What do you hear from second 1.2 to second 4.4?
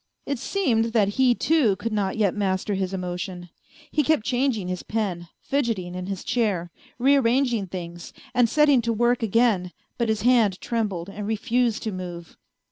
too, could not yet master his emotion; he kept